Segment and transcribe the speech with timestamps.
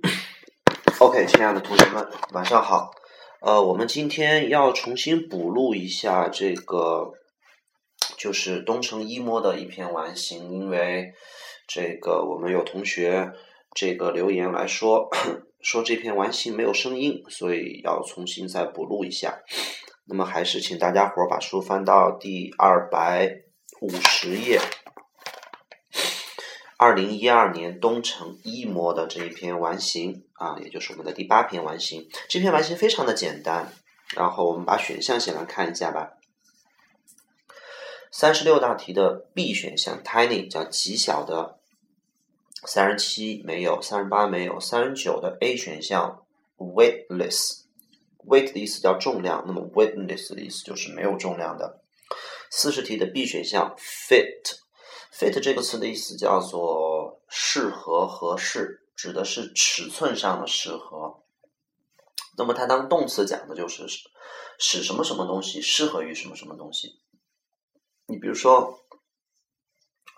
[1.00, 2.90] OK，亲爱的同学们，晚上好。
[3.40, 7.12] 呃，我们今天要重新补录一下这个，
[8.16, 11.12] 就是东城一模的一篇完形，因为
[11.66, 13.32] 这个我们有同学
[13.74, 15.08] 这个留言来说，
[15.62, 19.42] 说这篇完形没有声音，所以要重新再补录一下。
[20.06, 23.30] 那么还是请大家伙儿把书翻到第二百
[23.80, 24.60] 五十页。
[26.84, 32.06] 二零一二年东城一模的这一篇完形啊，也就是我们的第八篇完形。
[32.28, 33.72] 这篇完形非常的简单，
[34.14, 36.18] 然后我们把选项先来看一下吧。
[38.10, 41.58] 三十六道题的 B 选项 tiny 叫极小的，
[42.66, 46.22] 三十七没有，三十八没有，三十九的 A 选项
[46.58, 51.80] weightless，weight 的意思叫重量，那么 weightless 的意思就是没有重量的。
[52.50, 54.63] 四十题的 B 选项 fit。
[55.16, 61.22] Fit 这个词的意思叫做适合、合适，指的是尺寸上的适合。
[62.36, 63.86] 那么它当动词讲的就是
[64.58, 67.00] 使什么什么东西适合于什么什么东西。
[68.06, 68.80] 你比如说，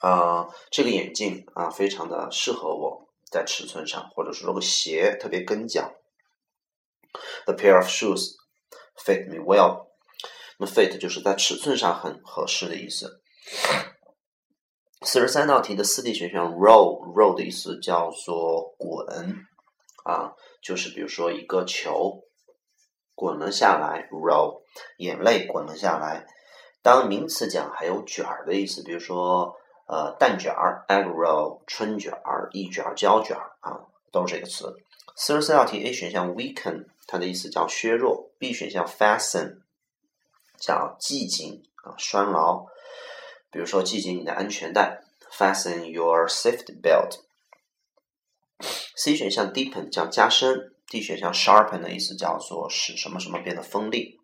[0.00, 5.92] 啊，这个眼镜啊，非常的适合我在尺寸上，或者说这个鞋特别跟脚。
[7.44, 8.32] The pair of shoes
[8.96, 9.88] fit me well。
[10.58, 13.20] 那 fit 就是在尺寸上很合适的意思。
[15.02, 19.06] 四十三道题的四 D 选项，roll，roll 的意思叫做滚，
[20.04, 22.22] 啊，就是比如说一个球
[23.14, 24.62] 滚了下来，roll，
[24.96, 26.26] 眼泪滚了下来。
[26.82, 29.54] 当名词讲还有卷儿的意思，比如说
[29.86, 33.78] 呃蛋卷儿，egg roll，春卷儿，一卷，胶卷儿，啊，
[34.10, 34.74] 都是这个词。
[35.14, 39.58] 四十四道题 A 选项 weaken，它的意思叫削弱；B 选项 fasten，
[40.58, 42.64] 叫系紧啊，拴牢。
[43.50, 45.02] 比如说，系紧你的安全带
[45.32, 47.20] ，fasten your safety belt。
[48.96, 54.18] C 选项 deepen 叫加深，D 选项 sharpen 的意思叫做使什么什么变得锋利。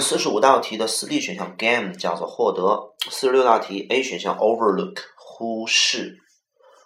[0.00, 2.94] 四十五道题的四 D 选项 gain 叫做获得。
[3.10, 6.18] 四十六道题 A 选项 overlook 忽视，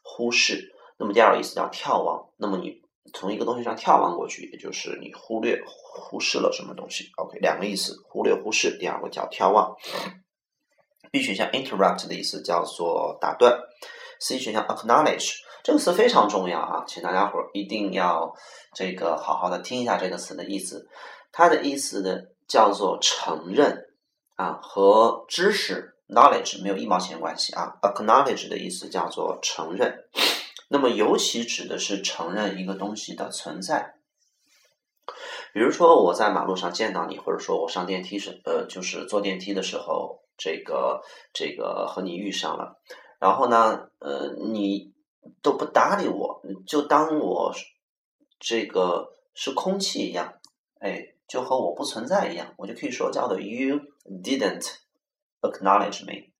[0.02, 0.72] 忽视。
[0.96, 2.30] 那么第二个意思叫眺望。
[2.38, 2.80] 那么你
[3.12, 7.10] 从一个东西上眺望过去，也就是你忽略、忽视了什么东西。
[7.16, 8.78] OK，两个意思，忽略、忽视。
[8.78, 9.76] 第二个叫眺望。
[11.12, 13.56] B 选项 interrupt 的意思叫做打断
[14.20, 18.34] ，C 选项 acknowledge 这个词非常重要啊，请大家伙儿一定要
[18.74, 20.88] 这个好好的听一下这个词的意思。
[21.32, 23.86] 它的意思呢叫做承认
[24.36, 27.76] 啊，和知识 knowledge 没有一毛钱关系啊。
[27.82, 30.04] acknowledge 的意思叫做承认，
[30.68, 33.94] 那么尤其指的是承认一个东西的存在。
[35.52, 40.23] 比如说我在马路上见到你，或者说我上电梯时，呃，就是坐电梯的时候。
[40.36, 41.02] 这个
[41.32, 42.80] 这个和你遇上了，
[43.18, 44.92] 然后呢，呃，你
[45.42, 47.52] 都不搭理我，就当我
[48.38, 50.34] 这个是空气一样，
[50.80, 54.70] 哎，就和我不存在一样，我就可以说叫做 You didn't
[55.40, 56.30] acknowledge me，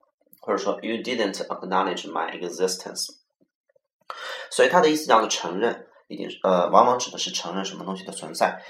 [0.41, 3.06] 或者说 You didn't acknowledge my existence。
[4.50, 8.62] 所以它的意思叫做承认，一定是呃，往往指的是承认什么东西的存在。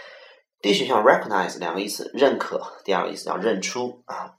[0.63, 4.37] D 选项 recognize 两个意思，认可；第二个意思叫认出啊。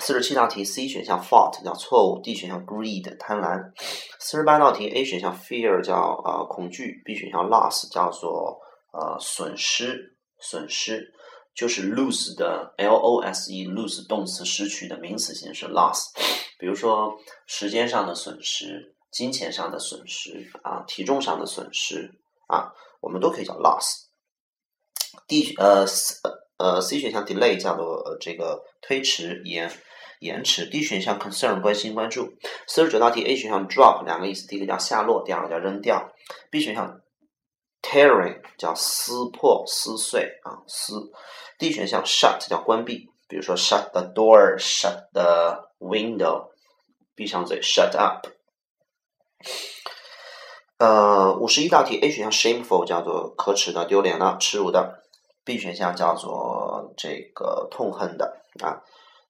[0.00, 3.72] 四十七道题，C 选项 fault 叫错误，D 选项 greed 贪婪。
[4.18, 8.58] 四十八道题，A 选项 fear 叫呃恐惧，B 选项 loss 叫做
[8.92, 11.12] 呃损失，损失
[11.54, 16.06] 就是 lose 的 L O S E lose 动词失去的名词形式 loss。
[16.58, 17.12] 比如说
[17.46, 22.10] 时间上的损失、金钱上的损失啊、体重上的损失
[22.48, 24.06] 啊，我们都可以叫 loss。
[25.26, 25.84] D 呃
[26.58, 29.70] 呃 C 选项 delay 叫做这个推迟延。
[30.20, 30.66] 延迟。
[30.66, 32.32] D 选项 concern 关心关注。
[32.66, 36.12] 四十九道题 A 选项 drop 两个意思，第一个叫下落，第二个叫扔掉。
[36.50, 37.00] B 选项
[37.82, 40.94] tearing 叫撕破、撕碎啊撕。
[41.58, 46.48] D 选项 shut 叫关闭，比如说 shut the door，shut the window，
[47.14, 48.26] 闭上嘴，shut up。
[50.78, 55.02] 呃，五十一道题 A 选项 shameful 叫做可耻的、丢脸的、耻辱的。
[55.44, 58.82] B 选项叫做这个痛恨的啊。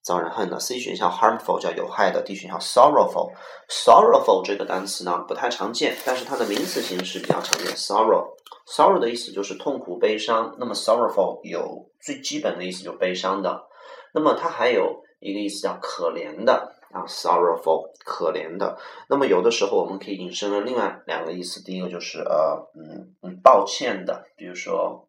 [0.08, 7.66] 遭人恨的，C 选项 harmful 叫有害的，D 选项 sorrowful，sorrowful 这个单词呢不太常见，但是它的名词形式比较常见。
[7.76, 10.56] sorrow，sorrow 的意思就是痛苦、悲伤。
[10.58, 13.68] 那么 sorrowful 有最基本的意思就是悲伤的。
[14.14, 18.78] 那么它还有一个意思叫可怜的啊，sorrowful 可怜的。
[19.10, 25.06] 那么有的时候我们可以引申了另外两个意思，第一个就是呃嗯嗯抱歉的，比如说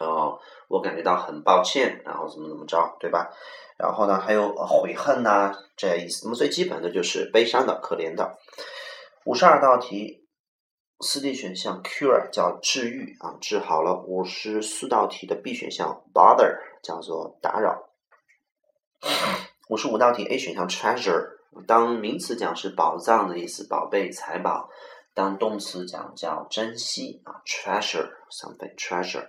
[0.00, 0.38] 呃
[0.68, 3.30] 我感觉到很抱歉，然后怎么怎么着，对吧？
[3.78, 6.24] 然后呢，还有悔恨呐，这意思。
[6.24, 8.38] 那么最基本的就是悲伤的、可怜的。
[9.24, 10.26] 五十二道题
[11.00, 14.02] 四 D 选项 cure 叫治愈啊，治好了。
[14.06, 17.90] 五十四道题的 B 选项 bother 叫做打扰。
[19.68, 21.36] 五十五道题 A 选项 treasure
[21.66, 24.68] 当名词讲是宝藏的意思，宝贝、财宝；
[25.12, 29.28] 当动词讲叫珍惜啊，treasure something treasure。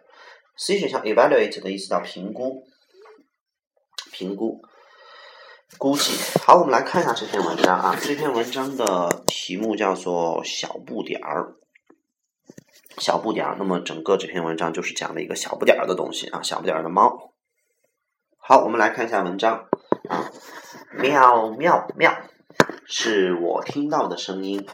[0.57, 2.67] C 选项 evaluate 的意思叫评估、
[4.18, 4.64] 评估、
[5.78, 6.14] 估计。
[6.44, 11.54] 好，我们来看一下这篇文章啊，这篇文章的题目叫做小不点儿。
[12.98, 17.31] 小不点儿，那么整个这篇文章就是讲了一个小不点儿的东西啊，小不点儿的猫。
[18.40, 19.68] 好，我们来看一下文章
[20.10, 20.31] 啊，
[20.98, 22.12] 喵喵喵，
[22.88, 24.68] 是我听到的声音。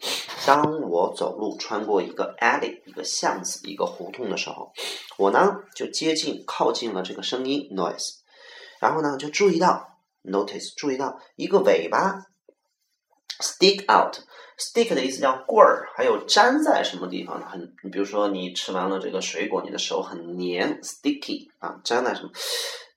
[0.45, 4.71] 当我走路穿过一个 alley 一个巷子一个胡同的时候，
[5.17, 8.22] 我呢就接近靠近了这个声音 noise，
[8.83, 12.25] 然后呢就注意到 notice 注意到一个尾巴
[13.39, 14.17] stick out。
[14.55, 17.47] Stick 的意思叫棍儿，还有粘在什么地方呢？
[17.49, 22.29] 很，你比如说你吃完了这个水果，你的手很黏，sticky 啊，粘在什么？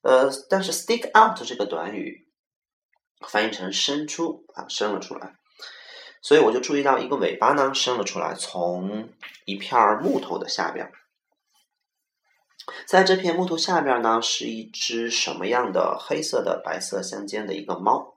[0.03, 2.29] 呃，但是 stick out 这个短语
[3.27, 5.35] 翻译成伸出啊，伸了出来。
[6.21, 9.09] 所以我就注意到一个尾巴呢伸了出来，从
[9.47, 10.93] 一片木头的下边，
[12.87, 18.15] 在这片木头下边呢是一只什么样的黑色的白色相间的一个猫。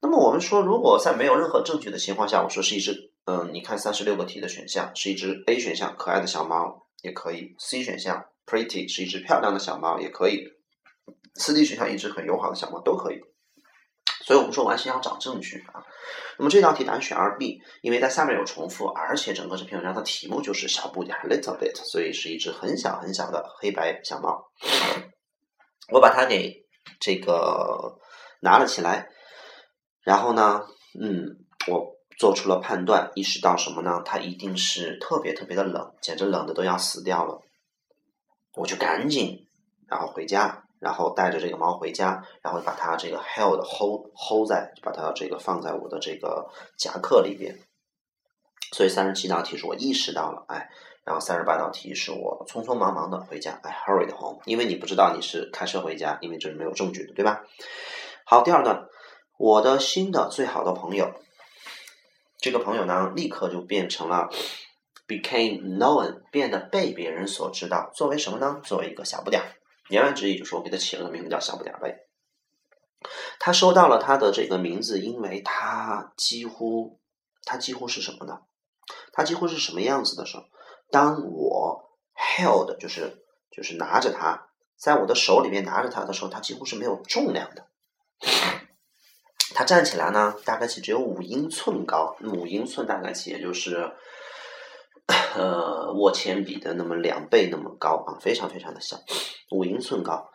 [0.00, 10.46] 那么我们说，如果在没有任何证据的情况下，我说是一只，嗯，你看三十六个题的选项是一只 A 选项可爱的小猫，也可以；C 选项 pretty 是一只漂亮的小猫，也可以
[11.36, 13.20] ；C D 选项一只很友好的小猫都可以。
[14.24, 15.82] 所以我们说完全要找证据啊。
[16.38, 24.44] 那么这道题答案选二 B，因为在下面有重复，而且整个这篇文章的题目就是小不点 little bit，所以是一只很小很小的黑白小猫。
[25.92, 26.64] 我把它给
[27.00, 27.98] 这个
[28.40, 29.08] 拿了起来。
[30.02, 30.62] 然后呢，
[31.00, 34.02] 嗯，我做出了判断，意识到什么呢？
[34.04, 37.40] 它一定是特别特别的冷，简直冷的都要死掉了。
[38.54, 39.48] 我就赶紧，
[39.88, 47.58] 然后回家，然后带着这个猫回家，然后把它这个 held hold hold 在，把它这个放在我的这个夹克里边。
[48.72, 50.68] 所以三十七道题是我意识到了，哎，
[51.04, 57.42] 然后三十八道题是我匆匆忙忙的回家，哎，hurried home，因为你不知道你是开车回家，因为这是没有证据的，对吧？
[58.26, 58.86] 好，第二段。
[59.36, 61.10] 我的新的最好的朋友，
[62.38, 64.28] 这个朋友呢，立刻就变成了
[65.08, 67.90] became known，变得被别人所知道。
[67.94, 68.60] 作为什么呢？
[68.62, 69.48] 作为一个小不点儿。
[69.88, 72.06] 言外之意就是我给他起了个名字叫小不点儿呗。
[73.38, 76.98] 他收到了他的这个名字，因为他几乎，
[77.44, 78.40] 他几乎是什么呢？
[79.12, 80.44] 他几乎是什么样子的时候？
[80.90, 87.66] 当我 held，就是就是拿着它，在我的手里面拿着它的时候，它几乎是没有重量的。
[89.54, 93.92] 它站起来呢，大概其只有五英寸高，五英寸大概其也就是，
[95.06, 98.96] 呃，握铅笔的那么两倍那么高啊，非常非常的小，
[99.50, 100.30] 五英寸高。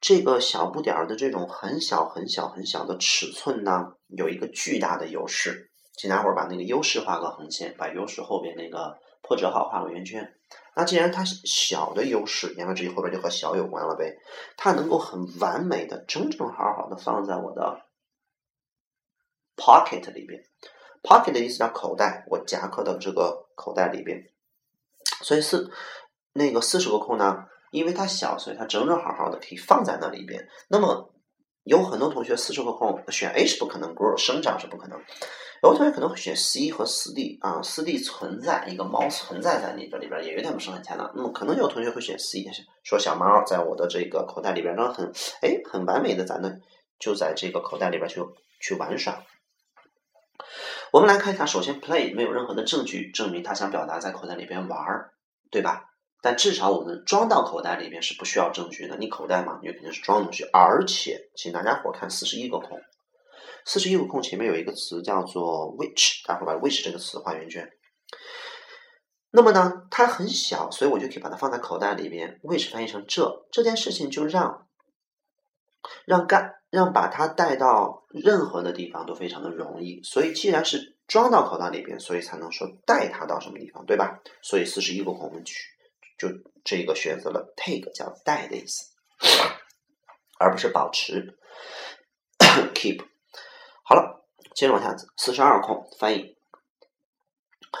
[0.00, 10.34] 这个小不点儿的这种很小很小很小的尺寸呢，有一个巨大的优势，请大伙儿把那个优势画个横线，把优势后边那个破折号画个圆圈。
[10.76, 14.16] 那既然它小的优势，言外之意后边就和小有关了呗，
[14.56, 17.80] 它能够很完美的正正好好的放在我的。
[19.56, 20.42] pocket 里边
[21.04, 24.28] ，pocket 的意思叫口袋，我夹克的这个口袋里边。
[25.22, 25.70] 所以四
[26.32, 30.48] 那个四十个空呢，因为它小，所以它整整好好的可以放在那里边。
[30.68, 31.12] 那么
[31.62, 35.00] 有很多同学四十个空选 A 是不可能，grow 生长是不可能。
[35.62, 41.10] 有同学可能会选 C 和四 D 啊，四 D 存在一个猫存在在你这里边，也有点不是很恰当。
[41.14, 42.44] 那么可能有同学会选 C，
[42.82, 46.54] 说小猫在我的这个口袋里边，然后很哎很完美的在那
[46.98, 48.20] 就在这个口袋里边去
[48.60, 49.24] 去玩耍。
[50.94, 55.10] 我们来看一下，首先，play 没有任何的证据证明他想表达在口袋里边玩儿，
[55.50, 55.86] 对吧？
[56.22, 58.96] 但至少我们装到口袋里边是不需要证据的。
[58.96, 60.44] 你口袋嘛，你肯定是装东西。
[60.52, 62.80] 而且，请大家伙看四十一个空，
[63.64, 67.68] 四十一个空前面有一个词叫做 which，待会儿把 which 这个词画圆圈。
[69.32, 72.38] 那么呢，它很小，所以我就可以把它放在口袋里边。
[72.44, 74.63] which 翻译成这，这件事情就让
[76.04, 76.54] 让干。
[76.70, 84.18] 让把它带到任何的地方都非常的容易，所以既然是装到口袋里边，所以才能说带它到什么地方，对吧？
[84.42, 85.54] 所以四十一个空我们取
[86.18, 86.26] 就
[86.64, 88.90] 这个选择了 take 叫带的意思，
[90.40, 91.38] 而不是保持
[92.74, 93.04] keep。
[93.84, 96.36] 好了，接着往下，四十二空翻译，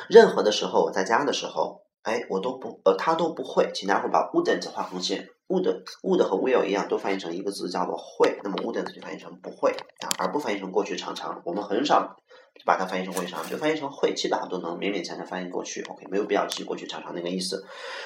[0.08, 1.82] 任何的时候我在家的时候。
[2.04, 9.70] 哎，我都不，呃，他都不会，请大家伙把 wouldn't 画横线，would would 和 will 一样，都翻译成一个字叫做会，那么 wouldn't 就翻译成不会
[10.00, 11.42] 啊，而不翻译成过去常常。
[11.44, 12.16] 我们很少
[12.64, 15.82] 把它翻译成会上，就翻译成会，基本上都能勉勉强强翻译过去。
[15.82, 17.64] OK，没有必要记过去常常那个意思。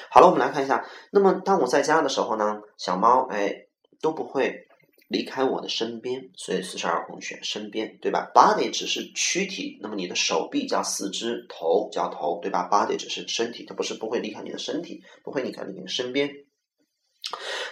[0.09, 0.85] 好了，我们来看一下。
[1.11, 3.53] 那么当我在家的时候呢，小猫哎
[4.01, 4.67] 都不会
[5.07, 16.29] 离开我的身边，所以四十二空选身边，对吧？Body 只是躯体，那么你的手臂叫四肢，头叫头，对吧？Body 只是身体，它不是不会离开你的身体，不会离开你的身边。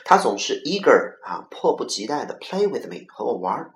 [0.10, 3.74] 他总是 eager 啊，迫不及待的 play with me 和我玩儿。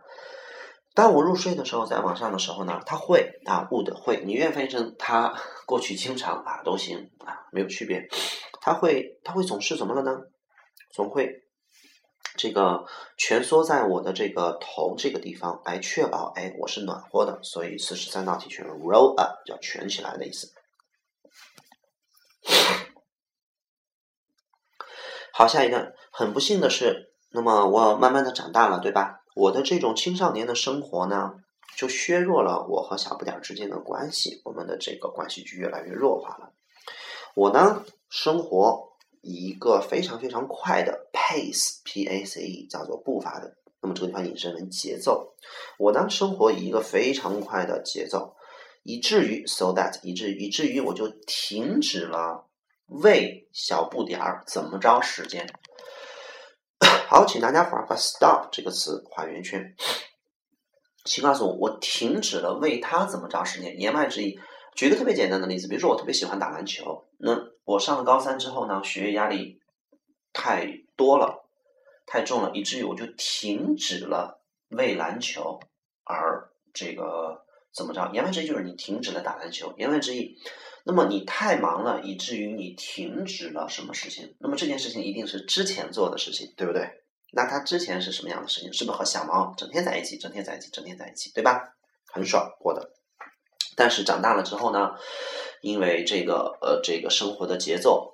[0.94, 5.36] 当我入睡的时候，在网上的时候呢，他会啊，would 会，你愿翻译成他
[5.66, 8.08] 过去经常啊都行啊，没有区别。
[8.62, 10.22] 他会他会总是怎么了呢？
[10.94, 11.44] 总会
[12.38, 12.86] 这个
[13.18, 17.40] 蜷缩在我的这个头这个地方来确保哎我是暖和的。
[17.44, 20.54] 所以四十三道题选 roll up 叫蜷起来的意思。
[25.34, 29.22] 好，下一个，很不幸的是，那么我慢慢的长大了，对吧？
[29.34, 31.36] 我的这种青少年的生活呢，
[31.78, 36.52] 就削弱了我和小不点儿之间的关系，我们的这个关系就越来越弱化了。
[37.34, 38.90] 我呢，生活
[39.22, 45.34] 以一个非常非常快的 pace，p a c e，叫做步伐的，那么这个地方引申为节奏。
[45.80, 48.36] 我呢，生活以一个非常快的节奏，
[48.84, 52.48] 以至于 so that，以至于以至于我就停止了
[52.92, 55.48] 为小不点儿怎么着时间。
[57.08, 59.76] 好，请大家伙儿把 “stop” 这个词画圆圈。
[61.06, 63.80] 请告诉我，我停止了为他怎么着时间。
[63.80, 64.38] 言外之意，
[64.76, 69.62] 举个特别简单的例子，比如说我特别喜欢打篮球，那我上了高三之后呢，学业压力
[70.34, 70.68] 太
[70.98, 71.46] 多了，
[72.06, 75.60] 太重了，以至于我就停止了为篮球
[76.04, 78.12] 而这个怎么着。
[78.14, 79.74] 言外之意就是你停止了打篮球。
[79.78, 80.38] 言外之意。
[80.84, 84.36] 那么你太忙了，以至于你停止了什么事情？
[84.40, 86.90] 那么这件事情一定是之前做的事情，对不对？
[87.34, 88.74] 那他之前是什么样的事情？
[88.74, 91.76] 是不是和小猫整天在一起，整天在一起，整天在一起，对吧？
[92.12, 92.92] 很爽过的。
[93.76, 94.92] 但是长大了之后呢，
[95.62, 98.14] 因为这个呃这个生活的节奏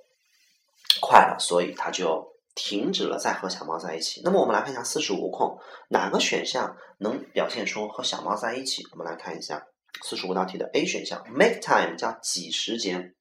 [1.01, 4.21] 快了，所以他就停止了再和小猫在一起。
[4.23, 5.57] 那么我们来看一下四十五空
[5.89, 8.83] 哪个选项能表现出和小猫在一起？
[8.91, 9.65] 我们来看一下。
[10.03, 13.15] 四十五道题的 A 选项，make time 加挤时间，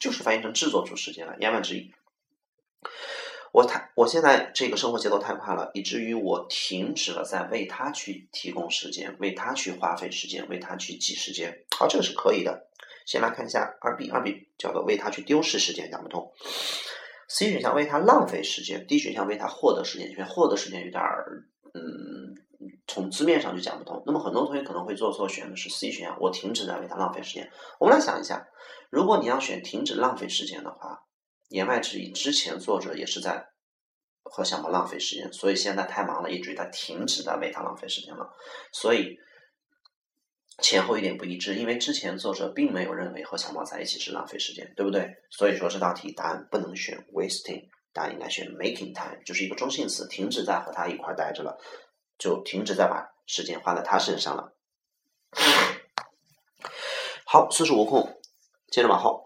[0.00, 1.92] 就是翻译成制作出时间来，言外之意。
[3.50, 11.64] 我太，我现在这个生活节奏太快了，以至于我停止了在为他去提供时间，为他去花费时间，为他去挤时间。
[11.76, 12.68] 好，这个是可以的。
[13.06, 16.30] 先来看一下二 B，二 B 叫做为他去丢失时间，讲不通。
[17.28, 22.36] C 选项为他浪费时间，D 选项为他获得时间，选获得时间有点儿，嗯。
[22.88, 27.48] 从字面上就讲不通，那么很多同学可能会做错，选的是 C 选项，我停止在为他浪费时间。
[27.78, 28.48] 我们来想一下，
[28.90, 30.98] 如果你要选停止浪费时间的话，
[31.50, 33.46] 言外之意，之前作者也是在
[34.22, 38.30] 和小猫浪费时间，所以现在太忙了，以至于他停止在为他浪费时间了。
[38.72, 39.18] 所以
[40.62, 45.14] 前后一点不一致，因为之前作者并没有认为和小猫在一起是浪费时间，对不对？
[45.30, 51.58] 所以说这道题答案不能选 wasting，答案应该选 making time，就是一个中性词，停止在和他一块待着了。
[52.18, 54.52] 就停止再把时间花在他身上了。
[57.24, 58.18] 好，四十五空，
[58.70, 59.24] 接着往后。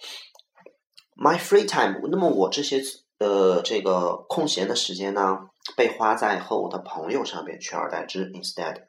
[1.17, 2.83] My free time，那么我这些
[3.19, 5.39] 呃这个空闲的时间呢，
[5.77, 8.31] 被花在和我的朋友上面，取而代之。
[8.33, 8.87] Instead，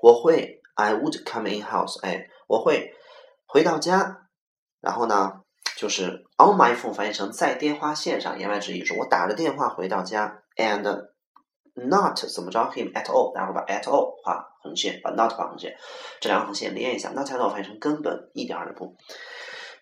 [0.00, 2.94] 我会 I would come in house，哎，我会
[3.46, 4.28] 回到家，
[4.80, 5.40] 然后呢，
[5.76, 11.11] 就是 on my phone 翻译成在电话线上，言外之意是我打着电话回到家，and。
[11.74, 15.74] Not 怎么着？Him at all，待会儿把 at all 画横线，把 not 画横线，
[16.20, 17.10] 这两个横线连一下。
[17.10, 18.96] Not at all 翻译成根本一点儿也不。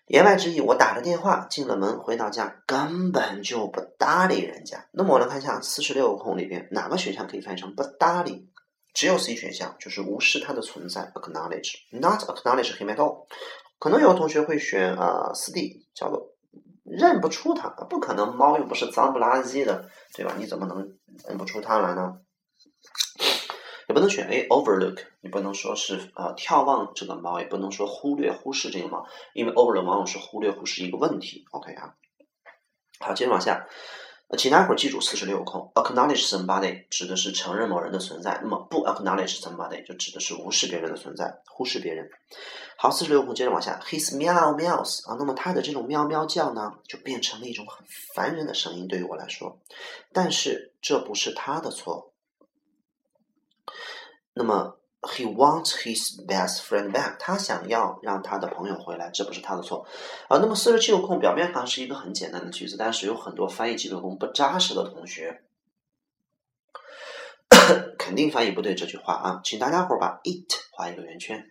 [0.07, 4.87] 言外之意，我打了电话进了门，回到家根本就不搭理人家。
[4.91, 8.49] 那么我来看一下四十六个空里边哪个选项可以翻译成不搭理？
[8.93, 13.25] 只有 C 选项，就是无视它的存在，acknowledge，not acknowledge him at all。
[13.79, 16.30] 可能有同学会选啊四 D，叫做。
[16.91, 20.35] 认不出它，不可能，猫又不是脏不拉几的，对吧？
[20.37, 22.19] 你怎么能认不出它来呢？
[23.87, 31.45] 也不能选 A overlook，你不能说是呃眺望这个猫，也不能说忽略忽视这个猫，因为 overlook 往往是忽略忽视一个问题。
[31.51, 31.95] OK 啊，
[32.99, 33.67] 好，接着往下。
[34.37, 42.09] 请大家伙记住四十六空，acknowledge somebody 指的是承认某人的存在，那么不 acknowledge somebody 就指的是无视别人的存在，忽视别人。
[42.77, 47.85] 好，四十六空接着往下，his meow meows 啊，那么他的这种喵喵叫呢，就变成了一种很
[48.15, 49.59] 烦人的声音，对于我来说，
[50.13, 52.13] 但是这不是他的错。
[54.33, 54.80] 那么。
[55.01, 57.17] He wants his best friend back。
[57.17, 59.87] 他想要让他的朋友回来，这不是他的错。
[60.27, 65.41] 啊，那么四十七个空表面上是一个很简单的句子，但是有很多翻译基本功不扎实的同学，
[67.97, 71.49] 肯定翻译不对这句话啊，请大家伙把 it 画一个圆圈，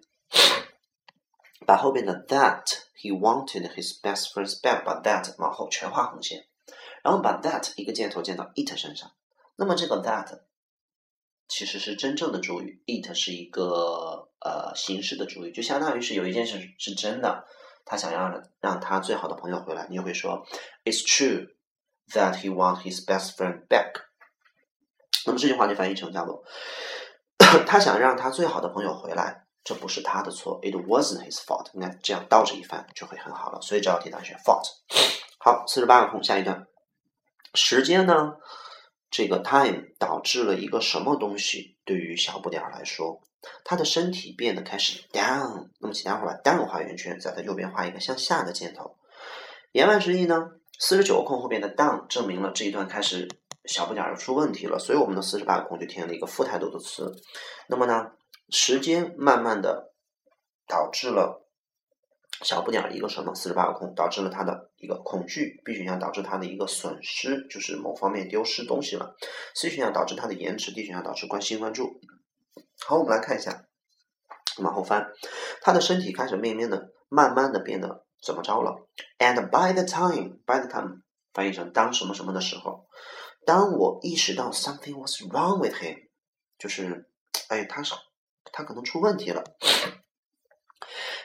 [1.66, 2.64] 把后边的 that
[3.02, 6.47] he wanted his best friend back，把 that 往后全画横线，
[7.02, 9.11] 然后把 that 一个箭头箭到 it 身上。
[9.57, 10.38] 那么这个 that
[11.50, 17.45] 其实是真正的主语，it 是一个呃形式的主语，就相当于是有一件事是真的，
[17.85, 20.47] 他想要让他最好的朋友回来，你就会说
[20.85, 21.49] It's true
[22.12, 24.04] that he want his best friend back。
[25.26, 26.45] 那么这句话就翻译成叫做
[27.66, 31.71] 他想让他最好的朋友回来，这不是他的错，It wasn't his fault。
[31.75, 34.62] 那这样倒着一翻就会很好了，所以这道题答案选 fault。
[35.38, 36.69] 好，四十八个空，下一段
[37.54, 38.35] 时间呢？
[39.11, 41.76] 这个 time 导致了一个什么东西？
[41.85, 43.21] 对于小不点儿来说，
[43.64, 45.69] 他的身体变得开始 down。
[45.81, 48.97] 那么，请大伙把 down 画圆圈，在它右边画一个向下的箭头。
[49.73, 53.29] 言外之意呢，四十九个空后边的 down 证明了这一段开始
[53.64, 57.12] 小不点儿出问题了，所以我们的四十八个空就填了一个负态度的词。
[57.69, 58.12] 那么呢，
[58.50, 59.93] 时间慢慢的
[60.67, 61.47] 导致了。
[62.43, 69.15] 小不点儿一个什么四十八个空，导致了他的一个恐惧；B 选项导致他的一个损失，就是某方面丢失东西了
[69.55, 72.01] ；C 选项导致他的延迟；D 选项导致关心关注。
[72.87, 73.67] 好，我们来看一下，
[74.59, 75.13] 往后翻，
[75.61, 78.87] 他的身体开始慢慢的、慢慢的变得怎么着了
[79.19, 81.03] ？And by the time，by the time
[81.35, 82.87] 翻译成当什么什么的时候，
[83.45, 86.09] 当我意识到 something was wrong with him，
[86.59, 87.11] 就是
[87.49, 87.95] 哎，他是
[88.51, 89.45] 他可能出问题了。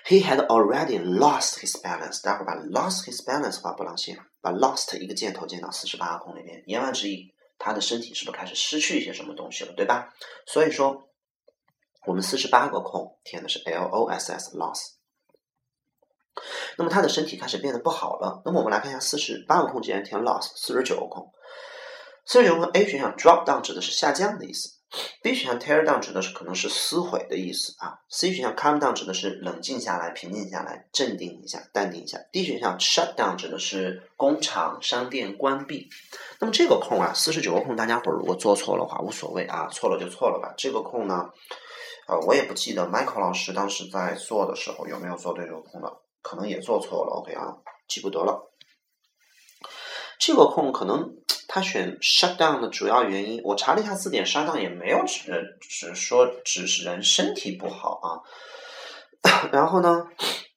[0.08, 2.22] He had already lost his balance。
[2.22, 6.64] 待会儿把 lost his balance 画波浪线，把 lost 一个箭头箭到四十八个空里面。
[6.68, 10.14] 言外之意，他的身体是不是开始失去一些什么东西了，对吧？
[10.46, 11.10] 所以说，
[12.06, 14.92] 我们四十八个空填的是 l o s s loss。
[16.78, 18.44] 那么他的身体开始变得不好了。
[18.46, 21.34] 那么我们来看一下四十八个空，竟然填 loss，四十九个空，
[22.28, 24.70] 四十九个 A 选项 drop down 指的是下降的意思。
[25.22, 32.20] B 选项 tear down 指的是可能是撕毁的意思啊，C 选项 calm down 指的是冷静下来、平静下来、镇定一下、淡定一下。
[32.32, 35.90] D 选项 shut down 指的是工厂、商店关闭。
[36.40, 40.54] 那么这个空啊，四十九个空，大家伙如果做错的话无所谓啊，错了就错了吧。
[40.58, 41.30] 这个空呢，
[42.08, 47.12] 呃，我也不记得 Michael 老师当时在做的时候有没有做对这个空了，可能也做错了。
[47.16, 48.52] OK 啊，记不得了。
[50.20, 51.16] 这个空可能。
[51.48, 58.20] 他选 shut down 的主要原因，我查了一下字典，shut down 也没有指只说只是人身体不好啊。
[59.54, 60.06] 然后呢，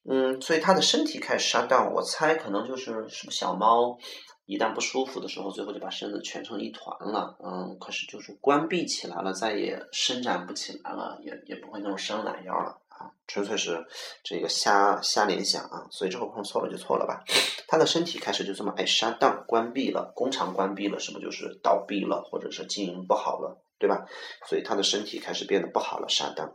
[0.09, 3.97] 嗯，所以他的身体开始 shut down，我猜可能就是什么小猫
[4.45, 12.77] 一旦不舒服的时候，最后就把身子蜷成一团了，嗯，可是就是关闭起来了，再也伸展不起来了，也也不会那种伸懒腰了。
[12.99, 13.87] 啊纯粹是
[14.23, 17.23] 这个瞎瞎联想啊，所以这个空错了就错了吧。
[17.67, 24.05] 他的身体开始就这么哎 shut down 关闭了，工厂关闭了，是不就是倒闭了，或者是经营不好了，对吧？
[24.47, 26.51] 所以他的身体开始变得不好了，shut down。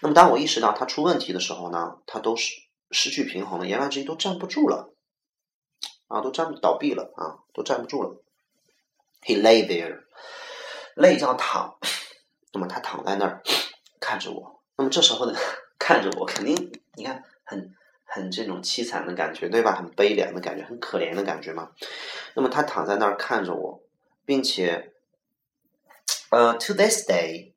[0.00, 2.52] 那么当我意识到他出问题的时候呢，他都是
[2.90, 4.92] 失去平衡了，言外之意都站不住了
[6.08, 8.20] 啊，都站倒闭了啊，都站不住了。
[9.22, 11.78] He lay there，lay 叫躺，
[12.52, 13.42] 那么他躺在那儿
[14.00, 14.53] 看着我。
[14.76, 15.38] 那么这时候呢，
[15.78, 19.74] 看着我，肯定你看很很这种凄惨的感觉，对吧？
[19.76, 21.70] 很悲凉的感觉，很可怜的感觉嘛。
[22.34, 23.82] 那么他躺在那儿看着我，
[24.24, 24.92] 并且，
[26.30, 27.52] 呃，to this day，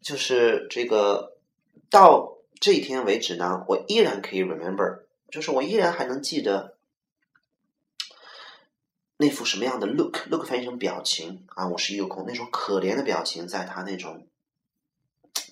[0.00, 1.36] 就是这个
[1.90, 5.00] 到这一天为止呢，我依然可以 remember，
[5.30, 6.78] 就是我依然还能记得
[9.18, 14.26] 那副什么样的 look，look 翻译成表情啊，我是有空那种可怜的表情，在他那种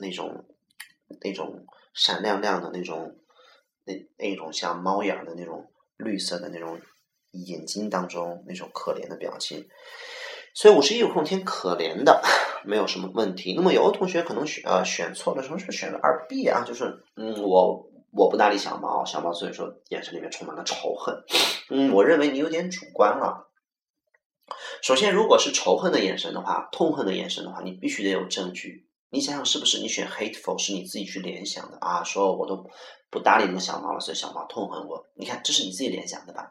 [0.01, 0.47] 那种。
[1.23, 3.17] 那种闪亮亮的那种，
[3.85, 6.81] 那那种像猫眼的那种绿色的那种
[7.33, 9.69] 眼睛当中那种可怜的表情，
[10.55, 12.23] 所以五十一有空填可怜的
[12.65, 13.55] 没有什么问题。
[13.55, 16.65] 那么有的同学可能选呃选错了，什么是选了二 B 啊？
[16.67, 21.23] 就是嗯我我不搭理小猫，小猫所以说眼神里面充满了仇恨。
[21.71, 23.47] 嗯，我认为你有点主观了。
[24.83, 28.88] 首先，如果是仇恨的眼神的话，痛恨的眼神的话，你必须得有证据。
[29.11, 29.79] 你想想是不是？
[29.79, 32.05] 你选 hateful 是你自己去联想的啊？
[32.05, 32.69] 说我都
[33.11, 35.07] 不搭理那个小猫了，所以小猫痛恨我。
[35.15, 36.51] 你看，这是你自己联想的吧？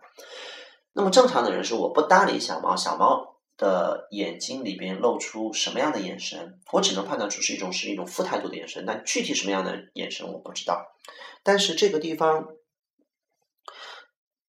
[0.93, 6.59] 那么正常的人是我不搭理小猫，小猫的眼睛里边露出什么样的眼神？
[6.71, 10.83] 我只能判断出是一种是一种负态度的眼神，但具体什么样的眼神我不知道。
[11.43, 12.47] 但是这个地方，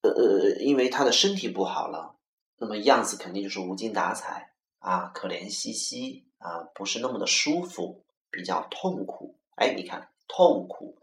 [0.00, 2.16] 呃，因为他的身体不好了，
[2.56, 6.24] 那么样子肯定就是无精打采啊，可怜兮兮。
[6.38, 9.36] 啊，不是那么的舒服，比较痛苦。
[9.56, 10.98] 哎，你看，痛苦、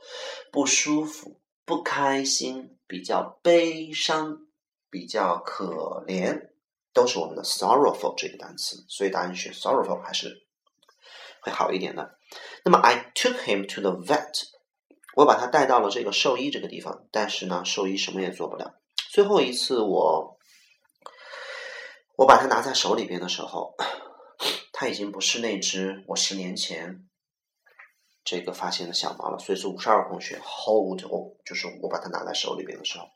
[0.51, 4.47] 不舒服、不开心，比较悲伤，
[4.89, 6.49] 比较可怜，
[6.93, 8.85] 都是我们的 sorrowful 这个单词。
[8.87, 10.45] 所以答案选 sorrowful 还是
[11.41, 12.17] 会好一点的。
[12.63, 14.43] 那么，I took him to the vet，
[15.15, 18.75] 我把他带到了这个兽医这个地方，但是呢，兽医什么也做不了。
[19.11, 20.37] 最后一次我
[22.17, 23.75] 我把它拿在手里边的时候，
[24.77, 27.07] 它已经不是那只我十年前
[28.25, 29.39] 这个发现的小猫了。
[29.39, 33.07] 所以说五十二空穴 hold，我就是我把它拿在手里边的时候，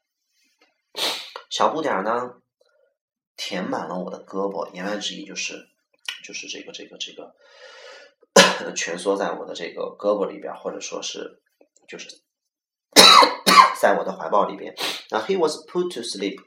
[1.49, 2.35] 小不点儿呢
[3.35, 5.67] 填满了我的胳膊，言外之意就是
[6.23, 7.35] 就是这个这个这个
[8.73, 11.41] 蜷缩在我的这个胳膊里边，或者说是
[11.89, 12.07] 就是。
[13.79, 14.75] 在我的怀抱里边。
[15.09, 16.37] 那 he was put to sleep.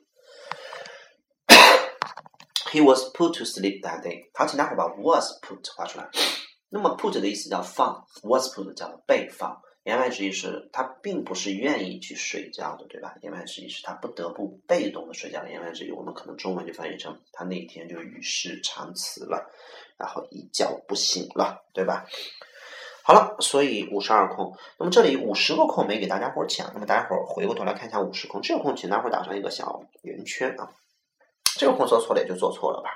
[2.73, 4.31] He was put to sleep that day.
[4.33, 6.09] 好，请大伙把 was put 画出来。
[6.71, 9.61] 那么 put 的意思叫放，was put 叫被放。
[9.85, 13.15] 言外之意是，他并不是愿意去睡觉的，对吧？
[13.21, 15.47] 言外之意是他不得不被动的睡觉。
[15.47, 19.51] 言外之意，我们可能中文就翻译成他那天就与世长辞了，
[19.99, 22.07] 然后一觉不醒了，对吧？
[23.03, 30.71] 好了，所以五十二空，那么这里五十个空没给大家伙讲，那么大家伙回过头来看一下五十空，这个空请大伙打上一个小圆圈啊，
[31.59, 32.91] 这个空做错了也就做错了吧。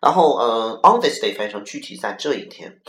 [0.00, 2.80] 然后呃，on this day 翻译成具体在这一天，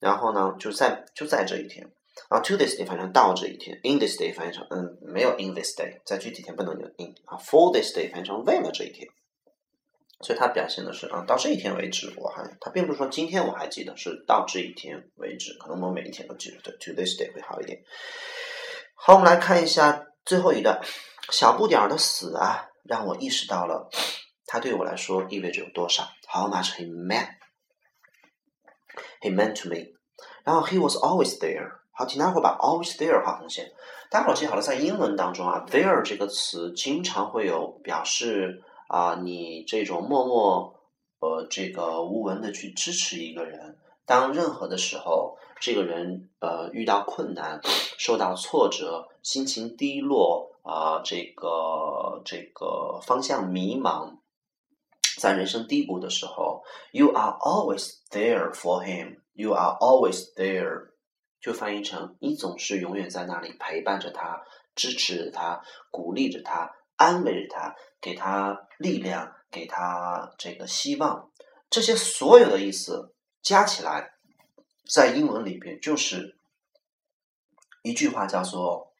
[0.00, 1.86] 然后呢就在就在这一天
[2.28, 9.06] 啊，to this day 翻译成到这一天，in this day 翻译成嗯没有 in this day，在具体天不能有 in 啊，for this day 翻译成为了这一天。
[10.20, 16.56] 所以它表现的是啊，到这一天为止，我还它并不是说今天我还记得，是到这一天为止，可能我每一天都记得。
[16.62, 17.78] 对，to this day 会好一点。
[18.94, 20.80] 好，我们来看一下最后一段，
[21.30, 23.90] 小不点儿的死啊，让我意识到了
[24.54, 26.04] 他对我来说意味着有多少。
[26.32, 27.34] How much he meant,
[29.20, 29.96] he meant to me。
[30.44, 31.80] 然后 he was always there。
[31.90, 33.72] 好，请大伙把 always there 画横线。
[34.10, 38.62] 大家伙记好了，在英文当中啊，there 这个词经常会有表示。
[38.86, 40.78] 啊，你这种默默
[41.18, 47.60] 呃，这个无闻的去支持一个人，当任何的时候，这个人呃遇到困难、
[47.98, 54.18] 受到挫折、心情低落啊，这个这个方向迷茫，
[55.20, 59.20] 在人生低谷的时候，You are always there for him.
[59.32, 60.90] You are always there，
[61.40, 64.42] 就翻译成你总是永远在那里陪伴着他、
[64.74, 66.70] 支持着他、鼓励着他。
[66.96, 71.28] 安慰着他，给他力量，给他这个希望，
[71.68, 74.12] 这些所有的意思加起来，
[74.88, 76.38] 在英文里边就是
[77.82, 78.93] 一句话，叫做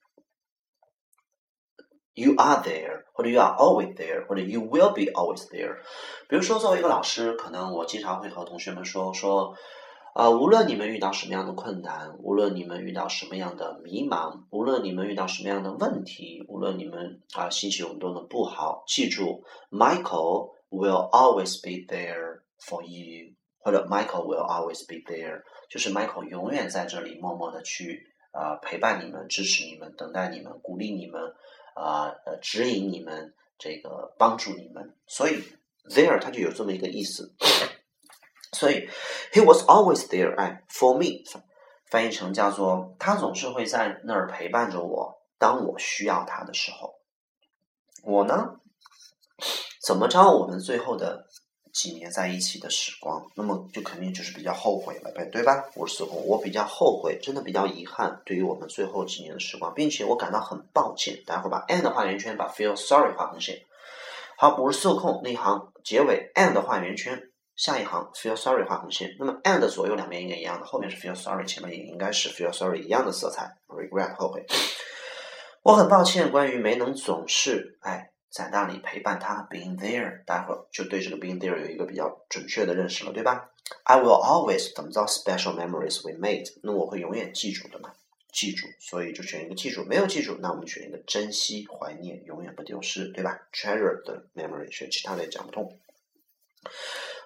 [2.14, 5.76] “You are there”，或者 “You are always there”，或者 “You will be always there”。
[6.28, 9.54] 比如说，作为一个老师，可能我经常会和同学们说说。
[10.14, 31.20] 啊，无论你们遇到什么样的困难，无论你们遇到什么样的迷茫，无论你们遇到什么样的问题，无论你们啊心情有多么不好，记住，Michael will always be there for you，或者 Michael will always be there，就是 Michael 永远在这里默默的去啊陪伴你们，支持你们，等待你们，鼓励你们，
[31.74, 35.42] 啊呃指引你们，这个帮助你们，所以
[35.90, 37.34] there 它就有这么一个意思。
[38.52, 38.88] 所以
[39.32, 41.24] ，he was always there，哎，for me，
[41.90, 46.94] 翻译成叫做他总是会在那儿陪伴着我，当我需要他的时候。
[48.04, 48.60] 我呢，
[49.84, 50.22] 怎么着？
[50.30, 51.26] 我们最后的
[51.74, 55.64] 几年在一起的时光，那么就肯定就是比较后悔了呗，对吧？
[55.74, 61.20] 我似乎我比较后悔，真的比较遗憾，对于我们最后几年的时光，并且我感到很抱歉。
[61.26, 63.60] 待会儿把 and 画圆圈，把 feel sorry 画横线。
[64.38, 67.20] 好，五十四空那一行结尾 and 画圆圈。
[67.56, 74.44] 下一行 feel sorry 画横线，那么 and 左右两边应该一样的，后面是 feel sorry，前面也应该是 feel sorry 一样的色彩，regret 后悔。
[75.62, 83.48] 我很抱歉，关于没能总是哎在那里陪伴他，being there，待会儿就对这个 being there 有一个比较准确的认识了，对吧
[83.84, 87.92] ？I will always 怎么着 special memories we made，那我会永远记住的嘛，
[88.32, 95.78] 记住，所以就选一个记住，没有记住，那我们选一个珍惜、怀念、永远不丢失，对吧？treasure 的 memory，选其他的也讲不通。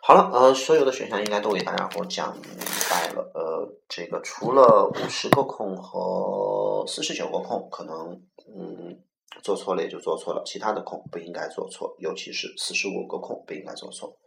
[0.02, 2.44] 好了，呃，所有的选项应该都给大家伙讲明
[2.90, 3.30] 白了。
[3.34, 8.22] 呃，这个除了五十个空和四十九个空，可能
[8.54, 9.00] 嗯
[9.42, 14.18] 做错了也就做错了，其他的空不应该做错，尤其是四十五个空不应该做错。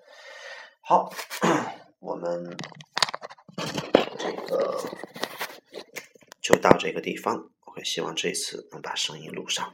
[0.82, 1.12] 好，
[2.00, 2.58] 我们
[4.18, 4.80] 这个
[6.42, 7.50] 就到这个地方。
[7.66, 9.74] 我希望这次能把声音录上。